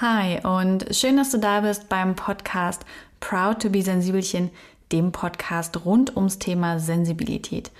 Hi 0.00 0.40
und 0.42 0.86
schön, 0.96 1.18
dass 1.18 1.30
du 1.30 1.36
da 1.36 1.60
bist 1.60 1.90
beim 1.90 2.16
Podcast 2.16 2.86
Proud 3.20 3.60
to 3.60 3.68
be 3.68 3.82
Sensibelchen, 3.82 4.48
dem 4.92 5.12
Podcast 5.12 5.84
rund 5.84 6.16
ums 6.16 6.38
Thema 6.38 6.78
Sensibilität. 6.78 7.70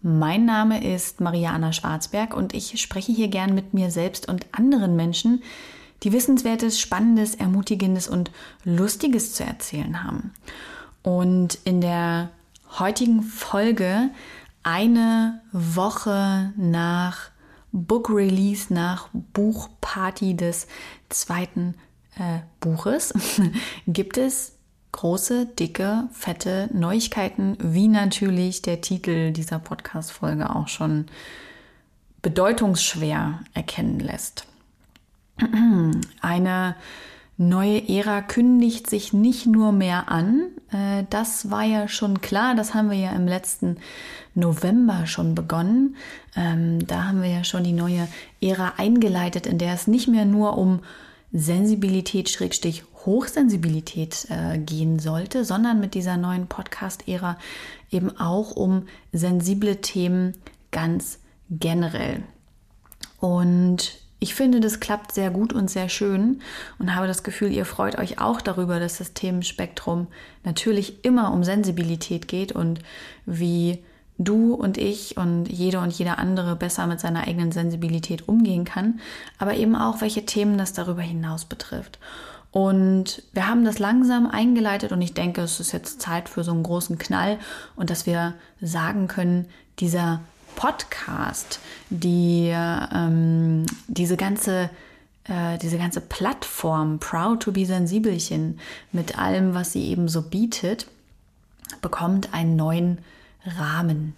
Mein 0.00 0.44
Name 0.44 0.84
ist 0.84 1.20
Mariana 1.20 1.72
Schwarzberg 1.72 2.36
und 2.36 2.54
ich 2.54 2.80
spreche 2.80 3.10
hier 3.10 3.26
gern 3.26 3.52
mit 3.52 3.74
mir 3.74 3.90
selbst 3.90 4.28
und 4.28 4.46
anderen 4.52 4.94
Menschen, 4.94 5.42
die 6.04 6.12
Wissenswertes, 6.12 6.78
Spannendes, 6.78 7.34
Ermutigendes 7.34 8.06
und 8.06 8.30
Lustiges 8.62 9.32
zu 9.32 9.42
erzählen 9.42 10.04
haben. 10.04 10.32
Und 11.02 11.58
in 11.64 11.80
der 11.80 12.30
heutigen 12.78 13.24
Folge, 13.24 14.10
eine 14.62 15.40
Woche 15.50 16.52
nach 16.56 17.30
Book 17.76 18.08
Release, 18.08 18.72
nach 18.72 19.08
Buchparty 19.12 20.34
des 20.34 20.66
zweiten 21.10 21.74
äh, 22.18 22.38
Buches, 22.58 23.12
gibt 23.86 24.16
es 24.16 24.56
große, 24.92 25.44
dicke, 25.44 26.08
fette 26.10 26.70
Neuigkeiten, 26.72 27.58
wie 27.60 27.88
natürlich 27.88 28.62
der 28.62 28.80
Titel 28.80 29.30
dieser 29.32 29.58
Podcast-Folge 29.58 30.48
auch 30.48 30.68
schon 30.68 31.06
bedeutungsschwer 32.22 33.40
erkennen 33.52 34.00
lässt. 34.00 34.46
Eine 36.22 36.76
neue 37.38 37.88
Ära 37.88 38.22
kündigt 38.22 38.88
sich 38.88 39.12
nicht 39.12 39.46
nur 39.46 39.72
mehr 39.72 40.10
an. 40.10 40.46
Äh, 40.72 41.04
das 41.10 41.50
war 41.50 41.64
ja 41.64 41.88
schon 41.88 42.20
klar, 42.20 42.54
das 42.54 42.74
haben 42.74 42.90
wir 42.90 42.98
ja 42.98 43.12
im 43.12 43.26
letzten 43.26 43.76
November 44.34 45.06
schon 45.06 45.34
begonnen. 45.34 45.96
Ähm, 46.34 46.86
da 46.86 47.04
haben 47.04 47.22
wir 47.22 47.30
ja 47.30 47.44
schon 47.44 47.64
die 47.64 47.72
neue 47.72 48.08
Ära 48.40 48.74
eingeleitet, 48.76 49.46
in 49.46 49.58
der 49.58 49.74
es 49.74 49.86
nicht 49.86 50.08
mehr 50.08 50.24
nur 50.24 50.56
um 50.58 50.80
Sensibilität, 51.32 52.30
Schrägstich, 52.30 52.84
Hochsensibilität 53.04 54.26
äh, 54.30 54.58
gehen 54.58 54.98
sollte, 54.98 55.44
sondern 55.44 55.80
mit 55.80 55.94
dieser 55.94 56.16
neuen 56.16 56.46
Podcast-Ära 56.46 57.38
eben 57.90 58.18
auch 58.18 58.52
um 58.52 58.86
sensible 59.12 59.80
Themen 59.80 60.32
ganz 60.70 61.20
generell. 61.50 62.22
Und 63.20 64.05
ich 64.18 64.34
finde, 64.34 64.60
das 64.60 64.80
klappt 64.80 65.12
sehr 65.12 65.30
gut 65.30 65.52
und 65.52 65.70
sehr 65.70 65.88
schön 65.88 66.40
und 66.78 66.94
habe 66.94 67.06
das 67.06 67.22
Gefühl, 67.22 67.52
ihr 67.52 67.66
freut 67.66 67.98
euch 67.98 68.18
auch 68.18 68.40
darüber, 68.40 68.80
dass 68.80 68.98
das 68.98 69.12
Themenspektrum 69.12 70.06
natürlich 70.44 71.04
immer 71.04 71.32
um 71.32 71.44
Sensibilität 71.44 72.26
geht 72.26 72.52
und 72.52 72.80
wie 73.26 73.78
du 74.18 74.54
und 74.54 74.78
ich 74.78 75.18
und 75.18 75.46
jede 75.46 75.80
und 75.80 75.92
jeder 75.92 76.18
andere 76.18 76.56
besser 76.56 76.86
mit 76.86 77.00
seiner 77.00 77.26
eigenen 77.26 77.52
Sensibilität 77.52 78.26
umgehen 78.28 78.64
kann, 78.64 79.00
aber 79.38 79.54
eben 79.56 79.76
auch, 79.76 80.00
welche 80.00 80.24
Themen 80.24 80.56
das 80.56 80.72
darüber 80.72 81.02
hinaus 81.02 81.44
betrifft. 81.44 81.98
Und 82.50 83.22
wir 83.34 83.48
haben 83.48 83.66
das 83.66 83.78
langsam 83.78 84.26
eingeleitet 84.26 84.92
und 84.92 85.02
ich 85.02 85.12
denke, 85.12 85.42
es 85.42 85.60
ist 85.60 85.72
jetzt 85.72 86.00
Zeit 86.00 86.30
für 86.30 86.42
so 86.42 86.52
einen 86.52 86.62
großen 86.62 86.96
Knall 86.96 87.38
und 87.74 87.90
dass 87.90 88.06
wir 88.06 88.32
sagen 88.62 89.08
können, 89.08 89.46
dieser 89.78 90.20
Podcast, 90.56 91.60
die, 91.90 92.48
ähm, 92.52 93.64
diese 93.86 94.16
ganze 94.16 94.70
äh, 95.28 95.58
diese 95.58 95.78
ganze 95.78 96.00
Plattform 96.00 96.98
Proud 96.98 97.40
to 97.40 97.52
be 97.52 97.66
Sensibelchen 97.66 98.60
mit 98.92 99.18
allem, 99.18 99.54
was 99.54 99.72
sie 99.72 99.86
eben 99.86 100.08
so 100.08 100.22
bietet, 100.22 100.86
bekommt 101.82 102.32
einen 102.32 102.56
neuen 102.56 102.98
Rahmen. 103.44 104.14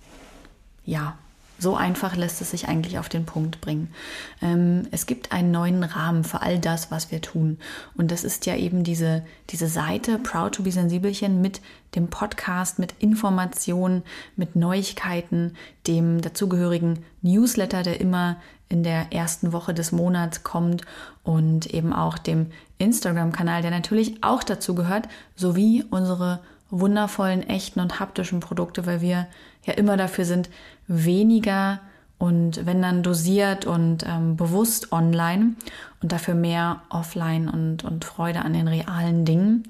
Ja, 0.85 1.19
so 1.59 1.75
einfach 1.75 2.17
lässt 2.17 2.41
es 2.41 2.53
sich 2.53 2.69
eigentlich 2.69 2.99
auf 2.99 3.09
den 3.09 3.27
Punkt 3.27 3.61
bringen. 3.61 3.93
Ähm, 4.41 4.85
es 4.91 5.07
gibt 5.07 5.33
einen 5.33 5.51
neuen 5.51 5.83
Rahmen 5.83 6.25
für 6.25 6.43
all 6.43 6.59
das, 6.59 6.91
was 6.91 7.11
wir 7.11 7.21
tun. 7.21 7.59
Und 7.97 8.11
das 8.11 8.25
ist 8.25 8.47
ja 8.47 8.57
eben 8.57 8.85
diese, 8.85 9.25
diese 9.51 9.67
Seite 9.67 10.19
Proud 10.19 10.55
to 10.55 10.63
be 10.63 10.71
Sensibelchen 10.71 11.41
mit 11.41 11.61
dem 11.95 12.09
Podcast, 12.09 12.79
mit 12.79 12.95
Informationen, 13.01 14.03
mit 14.37 14.57
Neuigkeiten, 14.57 15.55
dem 15.87 16.21
dazugehörigen 16.21 17.05
Newsletter, 17.23 17.83
der 17.83 18.01
immer 18.01 18.37
in 18.69 18.83
der 18.83 19.13
ersten 19.13 19.53
Woche 19.53 19.75
des 19.75 19.93
Monats 19.93 20.43
kommt 20.43 20.83
und 21.25 21.67
eben 21.67 21.93
auch 21.93 22.19
dem 22.19 22.47
Instagram-Kanal, 22.79 23.63
der 23.63 23.71
natürlich 23.71 24.23
auch 24.23 24.45
dazu 24.45 24.75
gehört, 24.75 25.09
sowie 25.35 25.85
unsere 25.91 26.41
wundervollen, 26.71 27.49
echten 27.49 27.81
und 27.81 27.99
haptischen 27.99 28.41
Produkte, 28.41 28.87
weil 28.87 29.01
wir 29.01 29.27
ja 29.69 29.75
immer 29.75 29.97
dafür 29.97 30.25
sind, 30.25 30.51
weniger 30.89 31.81
und 32.19 32.67
wenn 32.67 32.83
dann 32.83 33.03
dosiert 33.03 33.65
und 33.65 34.05
ähm, 34.07 34.37
bewusst 34.37 34.93
online 34.93 35.55
und 36.03 36.11
dafür 36.11 36.35
mehr 36.35 36.83
offline 36.91 37.49
und, 37.49 37.85
und 37.85 38.05
Freude 38.05 38.41
an 38.41 38.53
den 38.53 38.67
realen 38.67 39.25
Dingen. 39.25 39.63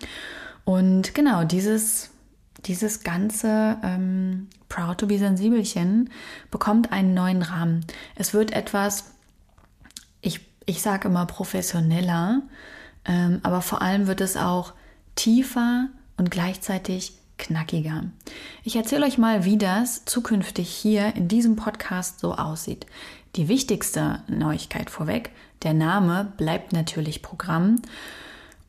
Und 0.64 1.14
genau, 1.14 1.44
dieses, 1.44 2.10
dieses 2.64 3.02
ganze 3.02 3.76
ähm, 3.82 4.48
Proud 4.68 4.98
to 4.98 5.06
be 5.06 5.18
Sensibelchen 5.18 6.10
bekommt 6.50 6.92
einen 6.92 7.12
neuen 7.12 7.42
Rahmen. 7.42 7.84
Es 8.14 8.32
wird 8.32 8.52
etwas, 8.52 9.12
ich, 10.22 10.40
ich 10.64 10.80
sage 10.80 11.08
immer 11.08 11.26
professioneller, 11.26 12.42
ähm, 13.04 13.40
aber 13.42 13.60
vor 13.60 13.82
allem 13.82 14.06
wird 14.06 14.22
es 14.22 14.36
auch 14.36 14.72
tiefer 15.16 15.88
und 16.16 16.30
gleichzeitig 16.30 17.17
knackiger. 17.38 18.04
Ich 18.64 18.76
erzähle 18.76 19.06
euch 19.06 19.18
mal, 19.18 19.44
wie 19.44 19.56
das 19.56 20.04
zukünftig 20.04 20.68
hier 20.68 21.14
in 21.16 21.28
diesem 21.28 21.56
Podcast 21.56 22.20
so 22.20 22.34
aussieht. 22.34 22.86
Die 23.36 23.48
wichtigste 23.48 24.22
Neuigkeit 24.28 24.90
vorweg, 24.90 25.30
der 25.62 25.74
Name 25.74 26.32
bleibt 26.36 26.72
natürlich 26.72 27.22
Programm 27.22 27.80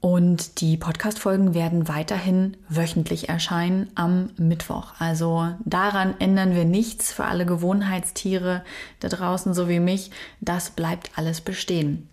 und 0.02 0.62
die 0.62 0.78
Podcast-Folgen 0.78 1.54
werden 1.54 1.90
weiterhin 1.90 2.56
wöchentlich 2.70 3.28
erscheinen 3.28 3.90
am 3.96 4.30
Mittwoch. 4.38 4.94
Also 4.98 5.54
daran 5.66 6.16
ändern 6.20 6.56
wir 6.56 6.64
nichts 6.64 7.12
für 7.12 7.26
alle 7.26 7.46
Gewohnheitstiere 7.46 8.64
da 9.02 9.10
draußen, 9.10 9.54
so 9.54 9.68
wie 9.68 9.82
mich. 9.82 10.12
Das 10.40 10.70
bleibt 10.70 11.12
alles 11.18 11.42
bestehen. 11.42 12.08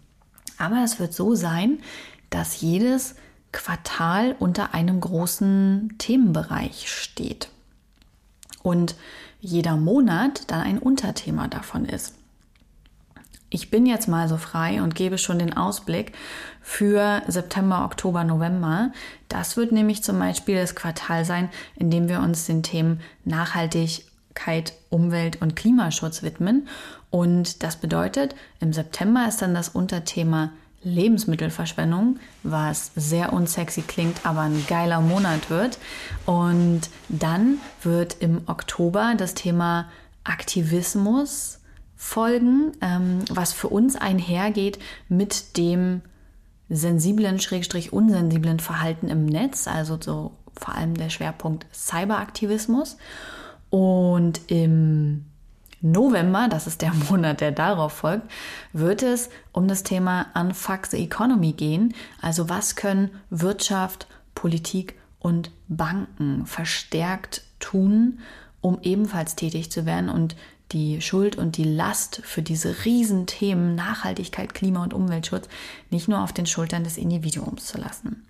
Aber 0.58 0.82
es 0.82 0.98
wird 0.98 1.12
so 1.14 1.34
sein, 1.36 1.78
dass 2.30 2.60
jedes 2.60 3.14
Quartal 3.56 4.36
unter 4.38 4.74
einem 4.74 5.00
großen 5.00 5.94
Themenbereich 5.96 6.92
steht. 6.92 7.48
Und 8.62 8.96
jeder 9.40 9.76
Monat 9.76 10.50
dann 10.50 10.60
ein 10.60 10.78
Unterthema 10.78 11.48
davon 11.48 11.86
ist. 11.86 12.14
Ich 13.48 13.70
bin 13.70 13.86
jetzt 13.86 14.08
mal 14.08 14.28
so 14.28 14.36
frei 14.36 14.82
und 14.82 14.94
gebe 14.94 15.16
schon 15.16 15.38
den 15.38 15.56
Ausblick 15.56 16.12
für 16.60 17.22
September, 17.28 17.86
Oktober, 17.86 18.24
November. 18.24 18.92
Das 19.28 19.56
wird 19.56 19.72
nämlich 19.72 20.02
zum 20.02 20.18
Beispiel 20.18 20.56
das 20.56 20.74
Quartal 20.74 21.24
sein, 21.24 21.48
in 21.76 21.90
dem 21.90 22.08
wir 22.08 22.20
uns 22.20 22.44
den 22.44 22.62
Themen 22.62 23.00
Nachhaltigkeit, 23.24 24.74
Umwelt 24.90 25.40
und 25.40 25.56
Klimaschutz 25.56 26.22
widmen. 26.22 26.68
Und 27.10 27.62
das 27.62 27.76
bedeutet, 27.76 28.34
im 28.60 28.74
September 28.74 29.26
ist 29.26 29.40
dann 29.40 29.54
das 29.54 29.70
Unterthema 29.70 30.50
Lebensmittelverschwendung, 30.86 32.20
was 32.44 32.92
sehr 32.94 33.32
unsexy 33.32 33.82
klingt, 33.82 34.24
aber 34.24 34.42
ein 34.42 34.64
geiler 34.68 35.00
Monat 35.00 35.50
wird. 35.50 35.78
Und 36.24 36.82
dann 37.08 37.58
wird 37.82 38.16
im 38.20 38.42
Oktober 38.46 39.14
das 39.18 39.34
Thema 39.34 39.88
Aktivismus 40.22 41.58
folgen, 41.96 42.72
ähm, 42.80 43.18
was 43.30 43.52
für 43.52 43.68
uns 43.68 43.96
einhergeht 43.96 44.78
mit 45.08 45.56
dem 45.56 46.02
sensiblen, 46.68 47.40
schrägstrich 47.40 47.92
unsensiblen 47.92 48.60
Verhalten 48.60 49.08
im 49.08 49.26
Netz, 49.26 49.66
also 49.66 49.98
so 50.00 50.32
vor 50.56 50.74
allem 50.74 50.94
der 50.94 51.10
Schwerpunkt 51.10 51.66
Cyberaktivismus. 51.74 52.96
Und 53.70 54.40
im 54.46 55.24
November, 55.80 56.48
das 56.48 56.66
ist 56.66 56.82
der 56.82 56.92
Monat, 57.10 57.40
der 57.40 57.52
darauf 57.52 57.92
folgt, 57.92 58.30
wird 58.72 59.02
es 59.02 59.30
um 59.52 59.68
das 59.68 59.82
Thema 59.82 60.26
Unfuck 60.34 60.86
the 60.86 61.02
Economy 61.02 61.52
gehen. 61.52 61.94
Also 62.20 62.48
was 62.48 62.76
können 62.76 63.10
Wirtschaft, 63.30 64.06
Politik 64.34 64.94
und 65.18 65.50
Banken 65.68 66.46
verstärkt 66.46 67.42
tun, 67.58 68.20
um 68.60 68.78
ebenfalls 68.82 69.36
tätig 69.36 69.70
zu 69.70 69.86
werden 69.86 70.08
und 70.08 70.36
die 70.72 71.00
Schuld 71.00 71.36
und 71.36 71.56
die 71.56 71.64
Last 71.64 72.20
für 72.24 72.42
diese 72.42 72.84
Riesenthemen 72.84 73.74
Nachhaltigkeit, 73.74 74.52
Klima- 74.52 74.82
und 74.82 74.94
Umweltschutz 74.94 75.48
nicht 75.90 76.08
nur 76.08 76.22
auf 76.22 76.32
den 76.32 76.46
Schultern 76.46 76.82
des 76.82 76.98
Individuums 76.98 77.66
zu 77.66 77.78
lassen. 77.78 78.24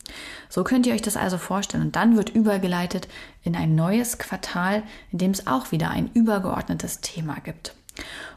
So 0.49 0.63
könnt 0.63 0.87
ihr 0.87 0.95
euch 0.95 1.03
das 1.03 1.17
also 1.17 1.39
vorstellen. 1.39 1.85
Und 1.85 1.97
dann 1.97 2.17
wird 2.17 2.31
übergeleitet 2.31 3.09
in 3.43 3.57
ein 3.57 3.75
neues 3.75 4.19
Quartal, 4.19 4.83
in 5.13 5.19
dem 5.19 5.31
es 5.31 5.47
auch 5.47 5.73
wieder 5.73 5.91
ein 5.91 6.11
übergeordnetes 6.13 7.01
Thema 7.01 7.37
gibt. 7.43 7.75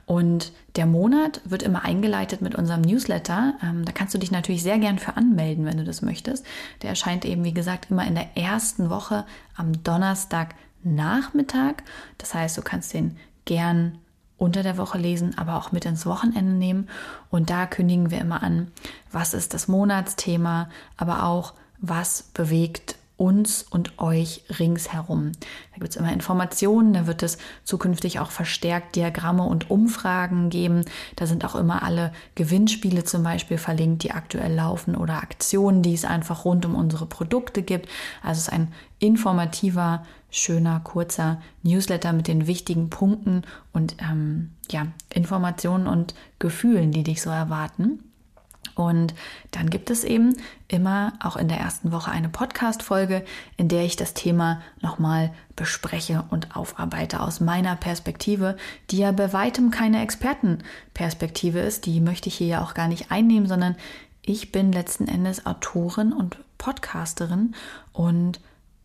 Und 0.05 0.53
der 0.75 0.85
Monat 0.85 1.41
wird 1.43 1.61
immer 1.61 1.83
eingeleitet 1.83 2.41
mit 2.41 2.55
unserem 2.55 2.81
Newsletter. 2.81 3.55
Ähm, 3.61 3.85
da 3.85 3.91
kannst 3.91 4.13
du 4.13 4.17
dich 4.17 4.31
natürlich 4.31 4.63
sehr 4.63 4.79
gern 4.79 4.97
für 4.97 5.17
anmelden, 5.17 5.65
wenn 5.65 5.77
du 5.77 5.83
das 5.83 6.01
möchtest. 6.01 6.45
Der 6.81 6.89
erscheint 6.89 7.25
eben, 7.25 7.43
wie 7.43 7.53
gesagt, 7.53 7.91
immer 7.91 8.07
in 8.07 8.15
der 8.15 8.37
ersten 8.37 8.89
Woche 8.89 9.25
am 9.55 9.83
Donnerstag 9.83 10.55
Nachmittag. 10.83 11.83
Das 12.17 12.33
heißt, 12.33 12.57
du 12.57 12.61
kannst 12.61 12.93
den 12.93 13.17
gern 13.49 13.97
unter 14.37 14.61
der 14.61 14.77
Woche 14.77 14.99
lesen, 14.99 15.37
aber 15.39 15.57
auch 15.57 15.71
mit 15.71 15.83
ins 15.85 16.05
Wochenende 16.05 16.53
nehmen. 16.53 16.87
Und 17.31 17.49
da 17.49 17.65
kündigen 17.65 18.11
wir 18.11 18.21
immer 18.21 18.43
an, 18.43 18.71
was 19.11 19.33
ist 19.33 19.55
das 19.55 19.67
Monatsthema, 19.67 20.69
aber 20.97 21.23
auch 21.23 21.55
was 21.79 22.21
bewegt 22.21 22.95
uns 23.19 23.63
und 23.63 23.99
euch 23.99 24.43
ringsherum. 24.59 25.33
Da 25.73 25.79
gibt 25.79 25.89
es 25.89 25.95
immer 25.97 26.13
Informationen, 26.13 26.93
da 26.93 27.05
wird 27.05 27.21
es 27.21 27.37
zukünftig 27.65 28.19
auch 28.19 28.31
verstärkt 28.31 28.95
Diagramme 28.95 29.43
und 29.43 29.69
Umfragen 29.69 30.49
geben. 30.49 30.85
Da 31.17 31.27
sind 31.27 31.43
auch 31.43 31.55
immer 31.55 31.83
alle 31.83 32.13
Gewinnspiele 32.35 33.03
zum 33.03 33.23
Beispiel 33.23 33.57
verlinkt, 33.57 34.03
die 34.03 34.11
aktuell 34.11 34.55
laufen 34.55 34.95
oder 34.95 35.15
Aktionen, 35.15 35.81
die 35.83 35.93
es 35.93 36.05
einfach 36.05 36.45
rund 36.45 36.65
um 36.65 36.75
unsere 36.75 37.05
Produkte 37.05 37.61
gibt. 37.61 37.89
Also 38.23 38.39
es 38.39 38.47
ist 38.47 38.53
ein 38.53 38.73
informativer, 38.99 40.05
schöner, 40.31 40.79
kurzer 40.79 41.41
Newsletter 41.63 42.13
mit 42.13 42.27
den 42.27 42.47
wichtigen 42.47 42.89
Punkten 42.89 43.41
und 43.73 43.97
ähm, 43.99 44.51
ja, 44.71 44.87
Informationen 45.13 45.87
und 45.87 46.13
Gefühlen, 46.37 46.91
die 46.91 47.03
dich 47.03 47.21
so 47.21 47.29
erwarten. 47.29 47.99
Und 48.79 49.13
dann 49.51 49.69
gibt 49.69 49.89
es 49.89 50.05
eben 50.05 50.37
immer 50.69 51.11
auch 51.21 51.35
in 51.35 51.49
der 51.49 51.57
ersten 51.57 51.91
Woche 51.91 52.11
eine 52.11 52.29
Podcast-Folge, 52.29 53.25
in 53.57 53.67
der 53.67 53.83
ich 53.83 53.97
das 53.97 54.13
Thema 54.13 54.61
nochmal 54.79 55.33
bespreche 55.57 56.23
und 56.29 56.55
aufarbeite 56.55 57.19
aus 57.19 57.41
meiner 57.41 57.75
Perspektive, 57.75 58.55
die 58.89 58.99
ja 58.99 59.11
bei 59.11 59.33
weitem 59.33 59.69
keine 59.69 60.01
Expertenperspektive 60.01 61.59
ist. 61.59 61.87
Die 61.87 61.99
möchte 61.99 62.29
ich 62.29 62.35
hier 62.35 62.47
ja 62.47 62.63
auch 62.63 62.73
gar 62.73 62.87
nicht 62.87 63.11
einnehmen, 63.11 63.49
sondern 63.49 63.75
ich 64.21 64.53
bin 64.53 64.71
letzten 64.71 65.09
Endes 65.09 65.45
Autorin 65.45 66.13
und 66.13 66.37
Podcasterin 66.57 67.55
und 67.91 68.39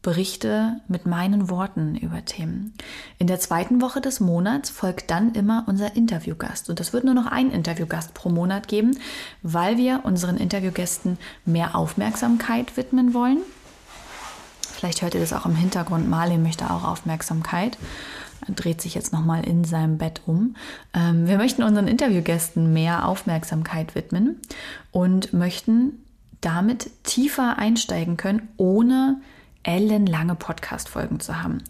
berichte 0.05 0.81
mit 0.87 1.07
meinen 1.07 1.49
Worten 1.49 1.97
über 1.97 2.25
Themen. 2.25 2.75
In 3.19 3.27
der 3.27 3.41
zweiten 3.41 3.81
Woche 3.81 4.03
des 4.03 4.21
Monats 4.21 4.71
folgt 4.71 5.11
dann 5.11 5.33
immer 5.33 5.65
unser 5.67 5.97
Interviewgast. 5.97 6.71
Und 6.71 6.79
es 6.79 6.93
wird 6.93 7.05
nur 7.05 7.15
noch 7.15 7.27
einen 7.27 7.51
Interviewgast 7.51 8.15
pro 8.15 8.29
Monat 8.29 8.69
geben, 8.69 8.99
weil 9.43 9.79
wir 9.79 10.03
unseren 10.05 10.37
Interviewgästen 10.37 11.19
mehr 11.47 11.75
Aufmerksamkeit 11.75 12.77
widmen 12.77 13.15
wollen. 13.15 13.39
Vielleicht 14.61 15.01
hört 15.01 15.15
ihr 15.15 15.21
das 15.21 15.33
auch 15.33 15.47
im 15.47 15.57
Hintergrund. 15.57 16.09
Marley 16.09 16.37
möchte 16.37 16.71
auch 16.71 16.85
Aufmerksamkeit. 16.85 17.79
Er 18.47 18.55
dreht 18.55 18.83
sich 18.83 18.95
jetzt 18.95 19.15
nochmal 19.15 19.47
in 19.47 19.65
seinem 19.65 19.97
Bett 19.97 20.21
um. 20.27 20.55
Ähm, 20.93 21.27
wir 21.27 21.39
möchten 21.39 21.63
unseren 21.63 21.89
Interviewgästen 21.89 22.75
mehr 22.75 23.09
Aufmerksamkeit 23.09 23.95
widmen 23.95 24.39
und 24.93 25.33
möchten 25.33 26.05
damit 26.43 26.91
tiefer 27.05 27.57
einsteigen 27.57 28.19
können, 28.19 28.51
ohne 28.59 29.23
ellenlange 29.65 30.37
Podcast-Folgen 30.37 31.21
zu 31.21 31.43
haben. 31.43 31.65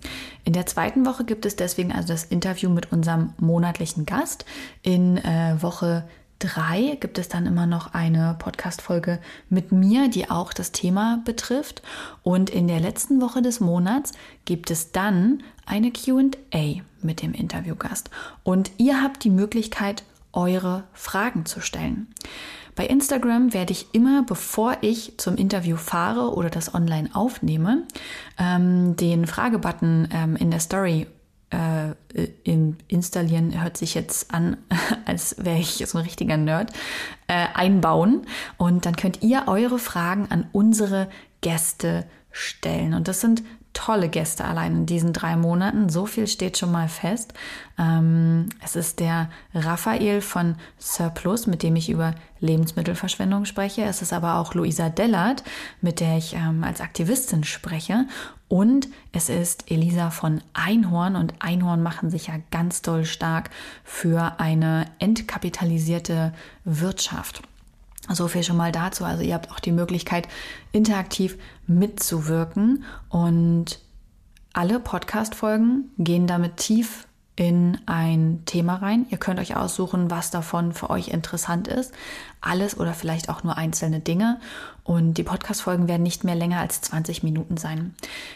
In 0.45 0.53
der 0.53 0.67
zweiten 0.67 1.07
Woche 1.07 1.25
gibt 1.25 1.47
es 1.47 1.57
deswegen 1.57 1.93
also 1.93 2.09
das 2.09 2.25
Interview 2.25 2.69
mit 2.69 2.93
unserem 2.93 3.33
monatlichen 3.39 4.05
Gast. 4.05 4.45
In 4.83 5.17
äh, 5.17 5.57
Woche 5.61 6.05
drei 6.39 6.99
gibt 7.01 7.19
es 7.19 7.29
dann 7.29 7.47
immer 7.47 7.67
noch 7.67 7.95
eine 7.95 8.37
Podcast-Folge 8.39 9.21
mit 9.49 9.73
mir, 9.73 10.09
die 10.09 10.31
auch 10.31 10.53
das 10.53 10.73
Thema 10.73 11.23
betrifft. 11.25 11.83
Und 12.23 12.51
in 12.51 12.69
der 12.69 12.81
letzten 12.81 13.21
Woche 13.21 13.41
des 13.41 13.61
Monats 13.61 14.13
gibt 14.45 14.71
es 14.71 14.93
dann 14.93 15.43
eine 15.65 15.91
QA 15.91 16.83
mit 17.01 17.23
dem 17.23 17.33
Interviewgast. 17.33 18.11
Und 18.43 18.73
ihr 18.77 19.03
habt 19.03 19.25
die 19.25 19.31
Möglichkeit, 19.31 20.05
eure 20.33 20.85
Fragen 20.93 21.47
zu 21.47 21.61
stellen. 21.61 22.09
Bei 22.77 22.87
Instagram 22.87 23.53
werde 23.53 23.73
ich 23.73 23.95
immer, 23.95 24.23
bevor 24.25 24.77
ich 24.81 25.15
zum 25.19 25.37
Interview 25.37 25.77
fahre 25.77 26.35
oder 26.35 26.51
das 26.51 26.75
online 26.75 27.11
aufnehme, 27.15 27.85
ähm, 28.39 28.97
den 28.97 29.27
Fragebutton 29.27 30.09
ähm, 30.13 30.37
in 30.37 30.51
der 30.51 30.61
Story 30.61 31.07
äh, 31.51 31.95
in 32.43 32.77
installieren 32.89 33.61
hört 33.63 33.77
sich 33.77 33.95
jetzt 33.95 34.33
an, 34.33 34.57
als 35.05 35.37
wäre 35.39 35.59
ich 35.59 35.85
so 35.87 35.99
ein 35.99 36.05
richtiger 36.05 36.37
Nerd, 36.37 36.73
äh, 37.29 37.47
einbauen. 37.55 38.27
Und 38.57 38.87
dann 38.87 38.97
könnt 38.97 39.23
ihr 39.23 39.45
eure 39.47 39.79
Fragen 39.79 40.27
an 40.31 40.47
unsere 40.53 41.09
Gäste 41.41 42.07
stellen. 42.31 42.95
Und 42.95 43.09
das 43.09 43.21
sind 43.21 43.43
tolle 43.75 44.09
Gäste 44.09 44.45
allein 44.45 44.75
in 44.75 44.87
diesen 44.87 45.13
drei 45.13 45.37
Monaten. 45.37 45.91
So 45.91 46.07
viel 46.07 46.27
steht 46.27 46.57
schon 46.57 46.73
mal 46.73 46.89
fest. 46.89 47.35
Ähm, 47.79 48.49
es 48.65 48.77
ist 48.77 49.01
der 49.01 49.29
Raphael 49.53 50.23
von 50.23 50.55
Surplus, 50.79 51.47
mit 51.47 51.63
dem 51.63 51.77
ich 51.77 51.91
über 51.91 52.15
Lebensmittelverschwendung 52.41 53.45
spreche. 53.45 53.83
Es 53.83 54.01
ist 54.01 54.13
aber 54.13 54.37
auch 54.39 54.55
Luisa 54.55 54.89
Dellert, 54.89 55.45
mit 55.83 56.01
der 56.01 56.17
ich 56.17 56.35
ähm, 56.35 56.65
als 56.65 56.81
Aktivistin 56.81 57.45
spreche. 57.45 58.07
Und 58.49 58.89
es 59.13 59.29
ist 59.29 59.71
Elisa 59.71 60.11
von 60.11 60.41
Einhorn. 60.55 61.17
Und 61.17 61.35
Einhorn 61.41 61.83
machen 61.83 62.11
sich 62.11 62.29
ja 62.29 62.35
ganz 62.51 62.81
doll 62.81 63.05
stark 63.05 63.51
für 63.83 64.39
eine 64.39 64.87
entkapitalisierte 64.99 66.33
Wirtschaft. 66.65 67.43
So 68.13 68.29
viel 68.29 68.43
schon 68.43 68.57
mal 68.57 68.73
dazu. 68.73 69.05
Also 69.05 69.23
ihr 69.23 69.35
habt 69.35 69.51
auch 69.51 69.61
die 69.61 69.73
Möglichkeit, 69.73 70.29
interaktiv 70.73 71.39
mitzuwirken 71.67 72.85
und 73.09 73.79
alle 74.53 74.79
Podcast-Folgen 74.79 75.91
gehen 75.99 76.27
damit 76.27 76.59
tief 76.59 77.07
in 77.37 77.79
ein 77.87 78.43
Thema 78.47 78.77
rein. 78.77 79.07
Ihr 79.11 79.19
könnt 79.19 79.41
euch 79.41 79.57
aussuchen, 79.57 80.11
was 80.11 80.31
davon 80.31 80.73
für 80.73 80.91
euch 80.91 81.09
interessant 81.09 81.67
ist. 81.67 81.93
Alles 82.41 82.79
oder 82.79 82.95
vielleicht 82.95 83.29
auch 83.29 83.43
nur 83.43 83.57
einzelne 83.57 83.99
Dinge. 83.99 84.39
Und 84.85 85.15
die 85.15 85.25
Podcast-Folgen 85.25 85.89
werden 85.89 86.05
nicht 86.05 86.23
mehr 86.23 86.37
länger 86.37 86.61
als 86.61 86.81
20 86.83 87.25
Minuten 87.25 87.57
sein. 87.57 87.95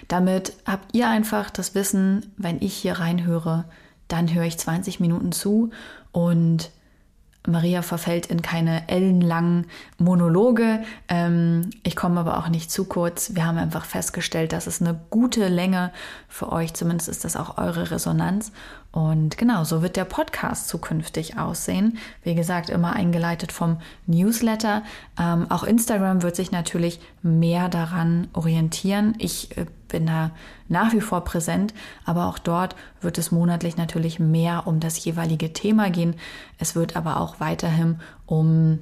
Damit 0.09 0.55
habt 0.67 0.97
ihr 0.97 1.09
einfach 1.09 1.51
das 1.51 1.75
Wissen, 1.77 2.33
wenn 2.37 2.61
ich 2.61 2.75
hier 2.75 2.95
reinhöre, 2.95 3.67
dann 4.09 4.33
höre 4.35 4.45
ich 4.45 4.59
20 4.59 4.99
Minuten 4.99 5.31
zu 5.31 5.71
und 6.11 6.71
Maria 7.47 7.83
verfällt 7.83 8.27
in 8.27 8.43
keine 8.43 8.89
ellenlangen 8.89 9.67
Monologe. 9.99 10.83
Ähm, 11.09 11.71
ich 11.83 11.97
komme 11.97 12.21
aber 12.21 12.39
auch 12.39 12.49
nicht 12.49 12.71
zu 12.71 12.85
kurz. 12.85 13.35
Wir 13.35 13.47
haben 13.47 13.59
einfach 13.59 13.85
festgestellt, 13.85 14.53
dass 14.53 14.67
es 14.67 14.81
eine 14.81 14.99
gute 15.11 15.49
Länge 15.49 15.93
für 16.29 16.53
euch, 16.53 16.75
zumindest 16.75 17.09
ist 17.09 17.25
das 17.25 17.37
auch 17.37 17.59
eure 17.59 17.91
Resonanz. 17.91 18.53
Und 18.91 19.39
genau, 19.39 19.65
so 19.65 19.83
wird 19.83 19.97
der 19.97 20.05
Podcast 20.05 20.69
zukünftig 20.69 21.39
aussehen. 21.39 21.99
Wie 22.23 22.35
gesagt, 22.35 22.71
immer 22.71 22.95
eingeleitet 22.95 23.53
vom 23.53 23.79
Newsletter. 24.07 24.83
Ähm, 25.19 25.51
auch 25.51 25.63
Instagram 25.63 26.23
wird 26.23 26.37
sich 26.37 26.51
natürlich 26.53 27.01
mehr 27.23 27.69
daran 27.69 28.29
orientieren. 28.33 29.15
Ich 29.19 29.57
äh, 29.57 29.67
bin 29.89 30.07
da 30.07 30.31
nach 30.69 30.93
wie 30.93 31.01
vor 31.01 31.25
präsent, 31.25 31.75
aber 32.05 32.27
auch 32.27 32.39
dort 32.39 32.77
wird 33.01 33.19
es 33.19 33.33
monatlich 33.33 33.77
natürlich 33.77 34.21
mehr 34.21 34.67
um 34.67 34.81
das 34.81 35.05
jeweilige 35.05 35.53
Thema 35.53 35.91
gehen. 35.91 36.15
Es 36.59 36.75
wird 36.75 36.97
aber 36.97 37.21
auch 37.21 37.41
weiterhin 37.41 38.01
um 38.27 38.81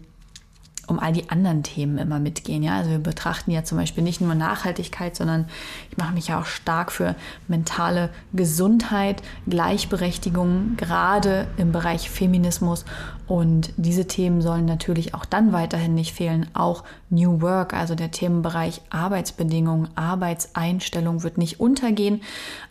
um 0.87 0.99
all 0.99 1.13
die 1.13 1.31
anderen 1.31 1.63
Themen 1.63 1.99
immer 1.99 2.19
mitgehen. 2.19 2.63
Ja? 2.63 2.77
Also 2.77 2.91
wir 2.91 2.99
betrachten 2.99 3.51
ja 3.51 3.65
zum 3.65 3.79
Beispiel 3.79 4.05
nicht 4.05 4.21
nur 4.21 4.35
Nachhaltigkeit, 4.35 5.17
sondern 5.17 5.47
ich 5.91 5.97
mache 5.97 6.15
mich 6.15 6.29
ja 6.29 6.41
auch 6.41 6.47
stark 6.47 6.93
für 6.93 7.15
mentale 7.49 8.11
Gesundheit, 8.33 9.23
Gleichberechtigung, 9.49 10.77
gerade 10.77 11.49
im 11.57 11.73
Bereich 11.73 12.11
Feminismus. 12.11 12.85
Und 13.27 13.73
diese 13.77 14.07
Themen 14.07 14.41
sollen 14.41 14.67
natürlich 14.67 15.15
auch 15.15 15.25
dann 15.25 15.53
weiterhin 15.53 15.95
nicht 15.95 16.15
fehlen. 16.15 16.47
Auch 16.55 16.85
New 17.11 17.41
Work, 17.41 17.75
also 17.75 17.97
der 17.97 18.13
Themenbereich 18.13 18.83
Arbeitsbedingungen, 18.91 19.89
Arbeitseinstellung 19.97 21.25
wird 21.25 21.37
nicht 21.37 21.59
untergehen, 21.59 22.21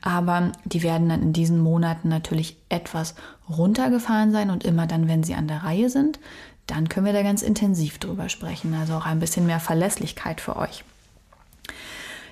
aber 0.01 0.53
die 0.63 0.81
werden 0.81 1.09
dann 1.09 1.21
in 1.21 1.33
diesen 1.33 1.59
Monaten 1.59 2.07
natürlich 2.07 2.57
etwas 2.69 3.15
runtergefahren 3.49 4.31
sein 4.31 4.49
und 4.49 4.63
immer 4.63 4.87
dann, 4.87 5.09
wenn 5.09 5.23
sie 5.23 5.35
an 5.35 5.47
der 5.47 5.63
Reihe 5.63 5.89
sind, 5.89 6.19
dann 6.67 6.89
können 6.89 7.05
wir 7.05 7.13
da 7.13 7.23
ganz 7.23 7.41
intensiv 7.41 7.99
drüber 7.99 8.29
sprechen. 8.29 8.73
Also 8.73 8.93
auch 8.93 9.05
ein 9.05 9.19
bisschen 9.19 9.45
mehr 9.45 9.59
Verlässlichkeit 9.59 10.41
für 10.41 10.55
euch. 10.55 10.83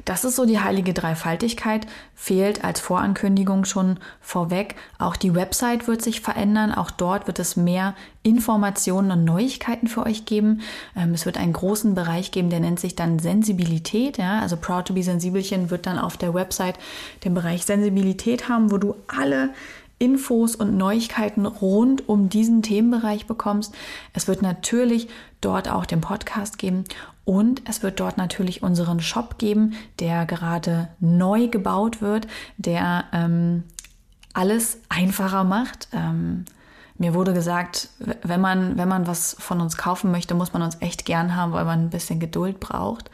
Das 0.06 0.26
ist 0.26 0.36
so 0.36 0.46
die 0.46 0.60
heilige 0.60 0.94
Dreifaltigkeit, 0.94 1.88
fehlt 2.14 2.66
als 2.66 2.82
Vorankündigung 2.82 3.64
schon 3.64 4.00
vorweg. 4.20 4.76
Auch 5.00 5.16
die 5.16 5.34
Website 5.34 5.88
wird 5.88 6.02
sich 6.02 6.20
verändern. 6.20 6.74
Auch 6.74 6.92
dort 6.92 7.28
wird 7.28 7.40
es 7.40 7.56
mehr 7.56 7.96
Informationen 8.22 9.12
und 9.12 9.24
Neuigkeiten 9.24 9.88
für 9.88 10.06
euch 10.06 10.26
geben. 10.26 10.62
Ähm, 10.96 11.14
es 11.14 11.26
wird 11.26 11.38
einen 11.38 11.54
großen 11.54 11.96
Bereich 11.96 12.32
geben, 12.32 12.50
der 12.50 12.60
nennt 12.60 12.82
sich 12.82 12.96
dann 12.96 13.20
Sensibilität. 13.20 14.18
Ja? 14.18 14.40
Also 14.42 14.58
Proud 14.58 14.86
to 14.86 14.94
be 14.94 15.04
Sensibelchen 15.04 15.70
wird 15.70 15.86
dann 15.86 15.98
auf 15.98 16.18
der 16.18 16.34
Website 16.34 16.76
den 17.24 17.34
Bereich 17.34 17.64
Sensibilität 17.64 18.50
haben, 18.50 18.72
wo 18.72 18.78
du 18.78 18.96
alle 19.08 19.52
Infos 20.00 20.56
und 20.56 20.78
Neuigkeiten 20.78 21.46
rund 21.46 22.08
um 22.10 22.30
diesen 22.30 22.62
Themenbereich 22.62 23.26
bekommst. 23.26 23.74
Es 24.14 24.28
wird 24.28 24.42
natürlich 24.42 25.08
dort 25.42 25.70
auch 25.70 25.86
den 25.86 26.02
Podcast 26.02 26.58
geben 26.58 26.84
und 27.26 27.62
es 27.66 27.84
wird 27.84 28.00
dort 28.00 28.18
natürlich 28.18 28.64
unseren 28.64 29.00
Shop 29.00 29.38
geben, 29.38 29.74
der 30.00 30.26
gerade 30.26 30.90
neu 31.00 31.48
gebaut 31.48 32.02
wird, 32.02 32.28
der 32.58 33.06
ähm, 33.14 33.64
alles 34.34 34.80
einfacher 34.90 35.44
macht. 35.44 35.88
Ähm, 35.94 36.46
mir 36.98 37.14
wurde 37.14 37.34
gesagt, 37.34 37.90
wenn 38.24 38.42
man, 38.42 38.78
wenn 38.78 38.88
man 38.88 39.08
was 39.08 39.36
von 39.40 39.62
uns 39.62 39.78
kaufen 39.78 40.12
möchte, 40.12 40.36
muss 40.36 40.54
man 40.54 40.62
uns 40.62 40.78
echt 40.80 41.06
gern 41.06 41.36
haben, 41.36 41.54
weil 41.54 41.66
man 41.66 41.86
ein 41.86 41.90
bisschen 41.90 42.20
Geduld 42.20 42.60
braucht. 42.60 43.10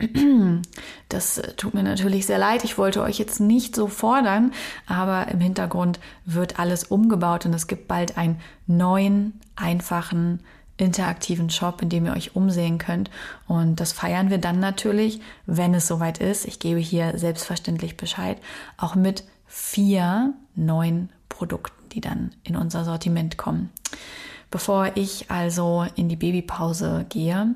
Das 1.08 1.40
tut 1.56 1.72
mir 1.72 1.82
natürlich 1.82 2.26
sehr 2.26 2.38
leid. 2.38 2.64
Ich 2.64 2.76
wollte 2.76 3.02
euch 3.02 3.18
jetzt 3.18 3.40
nicht 3.40 3.74
so 3.74 3.86
fordern, 3.86 4.52
aber 4.86 5.28
im 5.28 5.40
Hintergrund 5.40 5.98
wird 6.26 6.58
alles 6.58 6.84
umgebaut 6.84 7.46
und 7.46 7.54
es 7.54 7.66
gibt 7.66 7.88
bald 7.88 8.18
einen 8.18 8.40
neuen, 8.66 9.40
einfachen, 9.56 10.40
interaktiven 10.76 11.50
Shop, 11.50 11.82
in 11.82 11.88
dem 11.88 12.06
ihr 12.06 12.12
euch 12.12 12.36
umsehen 12.36 12.78
könnt. 12.78 13.10
Und 13.46 13.80
das 13.80 13.92
feiern 13.92 14.30
wir 14.30 14.38
dann 14.38 14.60
natürlich, 14.60 15.20
wenn 15.46 15.74
es 15.74 15.88
soweit 15.88 16.18
ist. 16.18 16.44
Ich 16.46 16.60
gebe 16.60 16.78
hier 16.78 17.18
selbstverständlich 17.18 17.96
Bescheid, 17.96 18.38
auch 18.76 18.94
mit 18.94 19.24
vier 19.46 20.34
neuen 20.54 21.10
Produkten, 21.28 21.88
die 21.90 22.00
dann 22.00 22.32
in 22.44 22.54
unser 22.54 22.84
Sortiment 22.84 23.38
kommen. 23.38 23.70
Bevor 24.50 24.92
ich 24.94 25.30
also 25.30 25.86
in 25.96 26.08
die 26.08 26.16
Babypause 26.16 27.06
gehe, 27.08 27.54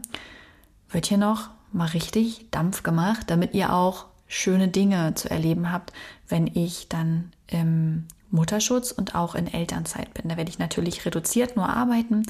wird 0.91 1.07
hier 1.07 1.19
noch 1.19 1.51
mal 1.73 1.89
richtig 1.89 2.51
Dampf 2.51 2.83
gemacht, 2.83 3.25
damit 3.29 3.55
ihr 3.55 3.73
auch 3.73 4.07
schöne 4.27 4.69
Dinge 4.69 5.15
zu 5.15 5.31
erleben 5.31 5.71
habt, 5.71 5.93
wenn 6.29 6.47
ich 6.47 6.89
dann 6.89 7.33
im 7.49 8.07
Mutterschutz 8.31 8.91
und 8.91 9.15
auch 9.15 9.35
in 9.35 9.47
Elternzeit 9.47 10.15
bin. 10.15 10.29
Da 10.29 10.37
werde 10.37 10.51
ich 10.51 10.59
natürlich 10.59 11.05
reduziert 11.05 11.57
nur 11.57 11.69
arbeiten 11.69 12.25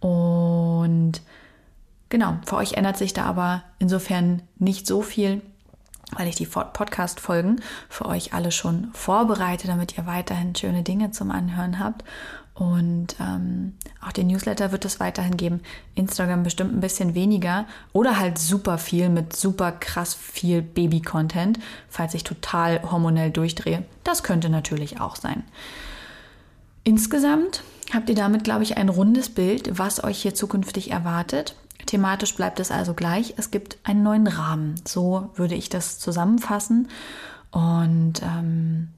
und 0.00 1.20
genau, 2.08 2.36
für 2.44 2.56
euch 2.56 2.74
ändert 2.74 2.96
sich 2.96 3.12
da 3.12 3.24
aber 3.24 3.62
insofern 3.78 4.42
nicht 4.58 4.86
so 4.86 5.02
viel, 5.02 5.42
weil 6.16 6.28
ich 6.28 6.36
die 6.36 6.46
Podcast-Folgen 6.46 7.60
für 7.88 8.06
euch 8.06 8.34
alle 8.34 8.52
schon 8.52 8.90
vorbereite, 8.92 9.66
damit 9.66 9.96
ihr 9.96 10.06
weiterhin 10.06 10.54
schöne 10.54 10.82
Dinge 10.82 11.10
zum 11.10 11.30
Anhören 11.30 11.78
habt. 11.78 12.04
Und 12.54 13.16
ähm, 13.18 13.74
auch 14.06 14.12
den 14.12 14.26
Newsletter 14.26 14.72
wird 14.72 14.84
es 14.84 15.00
weiterhin 15.00 15.36
geben. 15.38 15.60
Instagram 15.94 16.42
bestimmt 16.42 16.74
ein 16.74 16.80
bisschen 16.80 17.14
weniger 17.14 17.66
oder 17.92 18.18
halt 18.18 18.36
super 18.38 18.76
viel 18.76 19.08
mit 19.08 19.34
super 19.34 19.72
krass 19.72 20.12
viel 20.14 20.60
Baby-Content, 20.60 21.58
falls 21.88 22.12
ich 22.14 22.24
total 22.24 22.82
hormonell 22.90 23.30
durchdrehe. 23.30 23.84
Das 24.04 24.22
könnte 24.22 24.50
natürlich 24.50 25.00
auch 25.00 25.16
sein. 25.16 25.44
Insgesamt 26.84 27.62
habt 27.92 28.10
ihr 28.10 28.16
damit, 28.16 28.44
glaube 28.44 28.64
ich, 28.64 28.76
ein 28.76 28.90
rundes 28.90 29.30
Bild, 29.30 29.78
was 29.78 30.04
euch 30.04 30.20
hier 30.20 30.34
zukünftig 30.34 30.90
erwartet. 30.90 31.56
Thematisch 31.86 32.34
bleibt 32.34 32.60
es 32.60 32.70
also 32.70 32.92
gleich. 32.92 33.34
Es 33.38 33.50
gibt 33.50 33.78
einen 33.84 34.02
neuen 34.02 34.26
Rahmen. 34.26 34.74
So 34.86 35.30
würde 35.36 35.54
ich 35.54 35.68
das 35.68 35.98
zusammenfassen. 35.98 36.88
Und 37.50 38.22
ähm, 38.22 38.88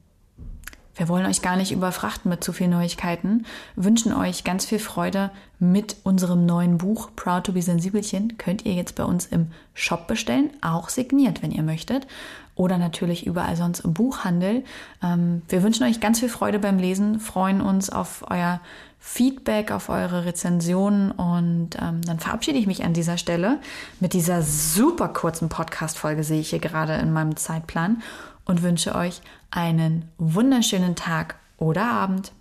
wir 0.95 1.09
wollen 1.09 1.25
euch 1.25 1.41
gar 1.41 1.57
nicht 1.57 1.71
überfrachten 1.71 2.29
mit 2.29 2.43
zu 2.43 2.53
vielen 2.53 2.71
Neuigkeiten, 2.71 3.45
wünschen 3.75 4.13
euch 4.13 4.43
ganz 4.43 4.65
viel 4.65 4.79
Freude 4.79 5.29
mit 5.59 5.97
unserem 6.03 6.45
neuen 6.45 6.77
Buch 6.77 7.09
Proud 7.15 7.45
to 7.45 7.51
be 7.51 7.61
Sensibelchen. 7.61 8.37
Könnt 8.37 8.65
ihr 8.65 8.73
jetzt 8.73 8.95
bei 8.95 9.03
uns 9.03 9.25
im 9.25 9.51
Shop 9.73 10.07
bestellen, 10.07 10.51
auch 10.61 10.89
signiert, 10.89 11.43
wenn 11.43 11.51
ihr 11.51 11.63
möchtet. 11.63 12.07
Oder 12.55 12.77
natürlich 12.77 13.25
überall 13.27 13.57
sonst 13.57 13.81
im 13.81 13.93
Buchhandel. 13.93 14.63
Ähm, 15.03 15.41
wir 15.49 15.61
wünschen 15.61 15.83
euch 15.83 15.99
ganz 15.99 16.21
viel 16.21 16.29
Freude 16.29 16.59
beim 16.59 16.79
Lesen, 16.79 17.19
freuen 17.19 17.59
uns 17.59 17.89
auf 17.89 18.23
euer 18.29 18.61
Feedback, 18.97 19.71
auf 19.71 19.89
eure 19.89 20.25
Rezensionen 20.25 21.11
und 21.11 21.71
ähm, 21.79 22.01
dann 22.01 22.19
verabschiede 22.19 22.57
ich 22.57 22.65
mich 22.65 22.83
an 22.83 22.93
dieser 22.93 23.17
Stelle 23.17 23.59
mit 23.99 24.13
dieser 24.13 24.41
super 24.41 25.09
kurzen 25.09 25.47
Podcast-Folge, 25.47 26.23
sehe 26.23 26.39
ich 26.39 26.49
hier 26.49 26.59
gerade 26.59 26.93
in 26.93 27.13
meinem 27.13 27.35
Zeitplan 27.35 28.01
und 28.45 28.63
wünsche 28.63 28.95
euch 28.95 29.21
einen 29.51 30.09
wunderschönen 30.17 30.95
Tag 30.95 31.35
oder 31.57 31.85
Abend. 31.85 32.31